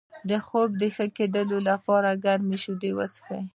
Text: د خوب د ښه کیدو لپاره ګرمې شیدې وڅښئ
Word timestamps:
د 0.29 0.31
خوب 0.45 0.69
د 0.81 0.83
ښه 0.95 1.05
کیدو 1.17 1.57
لپاره 1.69 2.19
ګرمې 2.23 2.57
شیدې 2.63 2.91
وڅښئ 2.97 3.41